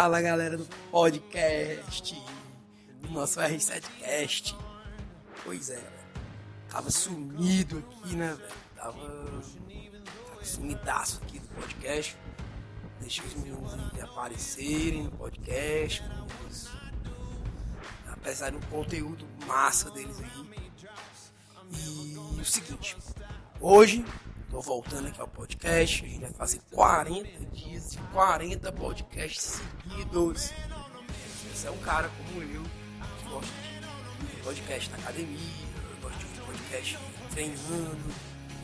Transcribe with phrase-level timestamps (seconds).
[0.00, 2.14] Fala galera do podcast,
[3.02, 4.56] do nosso R7Cast.
[5.44, 5.92] Pois é, velho.
[6.70, 8.50] Tava sumido aqui, né, velho?
[8.74, 9.42] Tava,
[10.26, 12.16] tava sumidaço aqui do podcast.
[12.98, 16.02] Deixei os meninos aparecerem no podcast.
[18.10, 20.50] Apesar do conteúdo massa deles aí.
[21.74, 22.96] E o seguinte,
[23.60, 24.02] hoje
[24.50, 26.04] Tô voltando aqui ao podcast.
[26.04, 30.50] A gente vai fazer 40 dias de 40 podcasts seguidos.
[31.54, 33.52] Você é um cara como eu, que gosta
[34.28, 35.38] de podcast na academia,
[36.02, 36.98] gosta de podcast
[37.30, 38.14] treinando,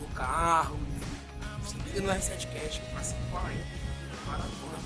[0.00, 0.76] no carro.
[1.64, 3.64] Se liga no R7Cast que faço 40
[4.26, 4.78] maratona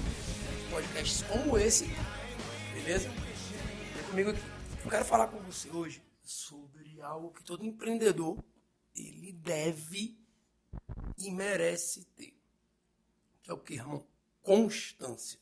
[0.71, 1.87] podcasts como esse,
[2.75, 3.09] beleza?
[3.09, 4.43] Vem comigo aqui.
[4.85, 8.39] Eu quero falar com você hoje sobre algo que todo empreendedor
[8.95, 10.20] ele deve
[11.19, 12.35] e merece ter.
[13.43, 14.07] Que é o que, irmão?
[14.43, 15.39] Constância.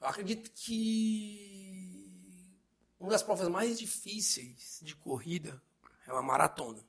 [0.00, 2.12] Eu acredito que
[2.98, 5.62] uma das provas mais difíceis de corrida
[6.06, 6.84] é uma maratona.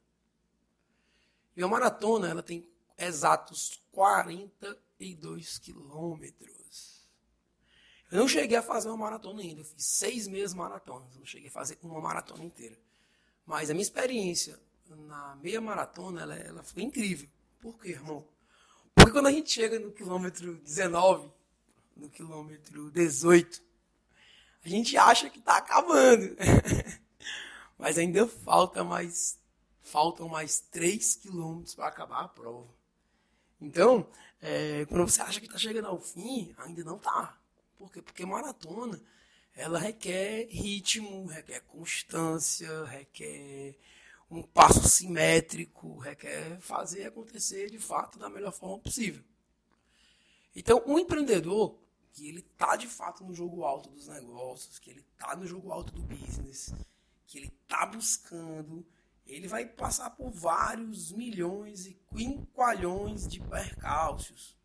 [1.56, 7.04] E a maratona, ela tem exatos 42 quilômetros.
[8.12, 9.62] Eu não cheguei a fazer uma maratona ainda.
[9.62, 11.16] Eu fiz seis meses maratonas.
[11.16, 12.78] Não cheguei a fazer uma maratona inteira.
[13.46, 17.28] Mas a minha experiência na meia maratona, ela, ela foi incrível.
[17.60, 18.28] Por quê, irmão?
[18.94, 21.30] Porque quando a gente chega no quilômetro 19,
[21.96, 23.62] no quilômetro 18,
[24.64, 26.36] a gente acha que está acabando.
[27.78, 29.38] Mas ainda falta mais,
[29.82, 32.70] faltam mais 3 quilômetros para acabar a prova.
[33.60, 34.08] Então,
[34.42, 37.38] é, quando você acha que está chegando ao fim, ainda não está.
[37.78, 38.02] Por quê?
[38.02, 39.02] Porque maratona,
[39.56, 43.76] ela requer ritmo, requer constância, requer
[44.38, 49.24] um passo simétrico, requer fazer acontecer de fato da melhor forma possível.
[50.56, 51.80] Então, um empreendedor
[52.14, 55.72] que ele está de fato no jogo alto dos negócios, que ele está no jogo
[55.72, 56.74] alto do business,
[57.26, 58.86] que ele está buscando,
[59.26, 64.56] ele vai passar por vários milhões e quinqualhões de percalços.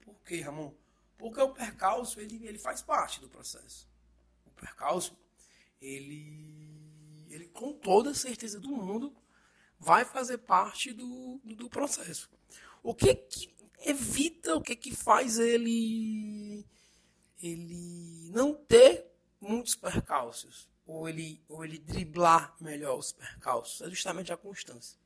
[0.00, 0.72] Por quê, Ramon?
[1.18, 3.86] Porque o percalço ele, ele faz parte do processo.
[4.46, 5.20] O percalço ele
[5.80, 6.49] ele
[7.60, 9.14] com toda certeza do mundo
[9.78, 12.30] vai fazer parte do, do, processo.
[12.82, 13.54] O que, que
[13.84, 16.64] evita, o que, que faz ele,
[17.42, 19.04] ele não ter
[19.38, 20.70] muitos percalços?
[20.86, 23.82] Ou ele, ou ele driblar melhor os percalços?
[23.82, 24.96] É justamente a constância.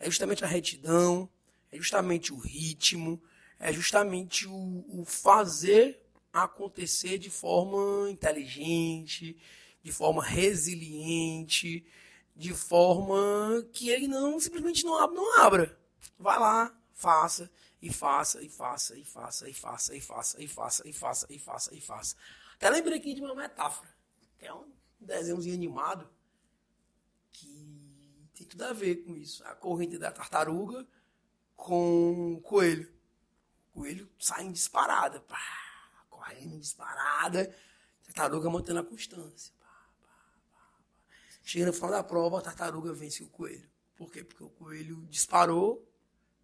[0.00, 1.30] É justamente a retidão,
[1.70, 3.22] é justamente o ritmo,
[3.60, 9.36] é justamente o, o fazer acontecer de forma inteligente,
[9.82, 11.84] de forma resiliente,
[12.34, 15.78] de forma que ele não simplesmente não abra, não abra.
[16.18, 17.50] Vai lá, faça
[17.80, 21.38] e faça e faça e faça e faça e faça e faça e faça e
[21.38, 22.16] faça e faça.
[22.54, 23.88] Até lembrei aqui de uma metáfora,
[24.38, 26.08] que é um desenhozinho animado
[27.30, 29.44] que tem tudo a ver com isso.
[29.44, 30.86] A corrente da tartaruga
[31.56, 32.92] com o coelho.
[33.74, 35.38] O coelho sai em disparada, pá,
[36.08, 37.54] correndo disparada,
[38.04, 39.54] tartaruga mantendo a constância.
[41.48, 43.66] Chega no final da prova, a tartaruga vence o coelho.
[43.96, 44.22] Por quê?
[44.22, 45.82] Porque o coelho disparou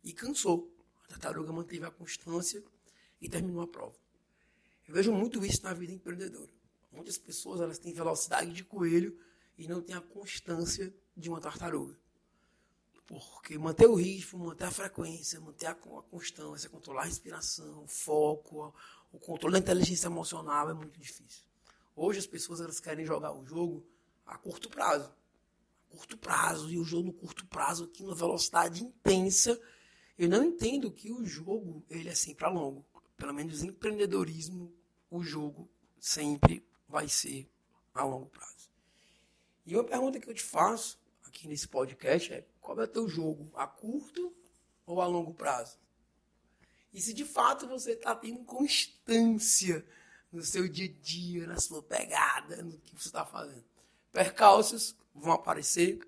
[0.02, 0.74] e cansou.
[1.04, 2.64] A tartaruga manteve a constância
[3.20, 3.94] e terminou a prova.
[4.88, 6.48] Eu vejo muito isso na vida empreendedora.
[6.90, 9.14] Muitas pessoas elas têm velocidade de coelho
[9.58, 11.94] e não têm a constância de uma tartaruga.
[13.06, 18.74] Porque manter o ritmo, manter a frequência, manter a constância, controlar a respiração, o foco,
[19.12, 21.44] o controle da inteligência emocional é muito difícil.
[21.94, 23.86] Hoje as pessoas elas querem jogar o jogo
[24.26, 25.12] a curto prazo.
[25.88, 26.70] A curto prazo.
[26.70, 29.60] E o jogo no curto prazo aqui, uma velocidade intensa.
[30.18, 32.84] Eu não entendo que o jogo ele é sempre a longo.
[33.16, 34.72] Pelo menos empreendedorismo,
[35.10, 35.68] o jogo
[35.98, 37.48] sempre vai ser
[37.94, 38.70] a longo prazo.
[39.66, 43.08] E uma pergunta que eu te faço aqui nesse podcast é: qual é o teu
[43.08, 43.50] jogo?
[43.54, 44.34] A curto
[44.86, 45.78] ou a longo prazo?
[46.92, 49.84] E se de fato você está tendo constância
[50.30, 53.64] no seu dia a dia, na sua pegada, no que você está fazendo.
[54.14, 55.98] Percalços vão aparecer,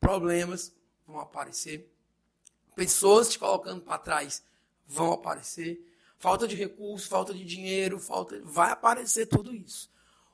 [0.00, 0.74] problemas
[1.06, 1.88] vão aparecer,
[2.74, 4.42] pessoas te colocando para trás
[4.84, 5.80] vão aparecer,
[6.18, 9.88] falta de recursos, falta de dinheiro, falta, vai aparecer tudo isso.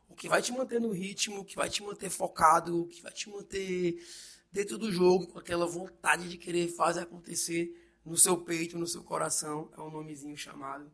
[0.09, 3.03] O que vai te manter no ritmo, o que vai te manter focado, o que
[3.03, 4.03] vai te manter
[4.51, 9.05] dentro do jogo, com aquela vontade de querer fazer acontecer no seu peito, no seu
[9.05, 10.91] coração, é um nomezinho chamado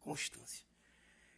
[0.00, 0.66] constância.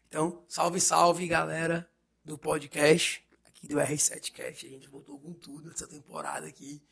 [0.08, 1.88] Então, salve, salve, galera
[2.25, 3.25] do podcast
[3.61, 4.67] aqui do R7Cast.
[4.67, 6.83] A gente voltou com tudo nessa temporada aqui.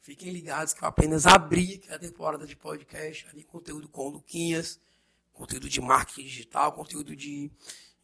[0.00, 4.78] Fiquem ligados que eu apenas abri a temporada de podcast, ali conteúdo com Luquinhas,
[5.32, 7.50] conteúdo de marketing digital, conteúdo de,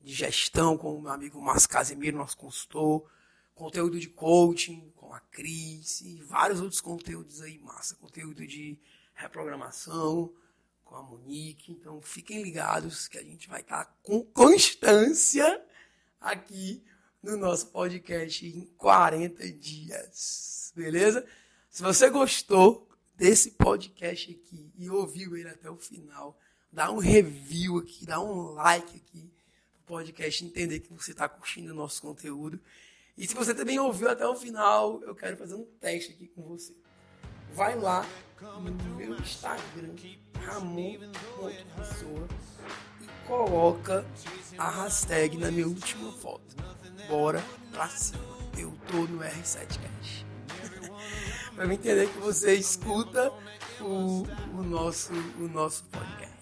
[0.00, 3.08] de gestão com o meu amigo Márcio Casemiro, nosso consultor,
[3.54, 8.78] conteúdo de coaching com a Cris e vários outros conteúdos aí massa, conteúdo de
[9.14, 10.32] reprogramação
[10.84, 11.72] com a Monique.
[11.72, 15.62] Então fiquem ligados que a gente vai estar com constância
[16.20, 16.82] aqui
[17.24, 20.72] no nosso podcast em 40 dias.
[20.76, 21.26] Beleza?
[21.70, 26.38] Se você gostou desse podcast aqui e ouviu ele até o final,
[26.72, 29.34] dá um review aqui, dá um like aqui
[29.86, 32.58] podcast entender que você está curtindo o nosso conteúdo.
[33.16, 36.42] E se você também ouviu até o final, eu quero fazer um teste aqui com
[36.42, 36.74] você.
[37.52, 38.04] Vai lá
[38.40, 38.60] no
[38.96, 39.94] meu Instagram,
[40.40, 42.28] Ramon.pessoa,
[43.00, 44.04] e coloca
[44.58, 46.56] a hashtag na minha última foto
[47.08, 47.42] bora
[47.72, 48.22] pra cima.
[48.56, 50.24] Eu tô no R7Cast.
[51.54, 53.32] pra me entender que você escuta
[53.80, 56.34] o, o, nosso, o nosso podcast.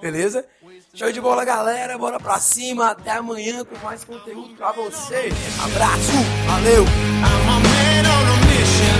[0.00, 0.46] Beleza?
[0.94, 1.98] Show de bola, galera.
[1.98, 2.90] Bora pra cima.
[2.90, 5.30] Até amanhã com mais conteúdo pra você.
[5.62, 6.12] Abraço.
[6.46, 6.84] Valeu.
[6.84, 8.98] I'm a man on a mission.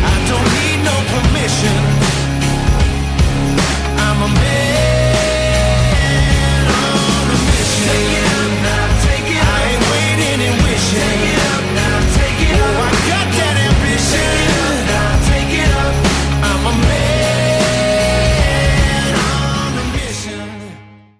[0.00, 1.87] I don't need no permission.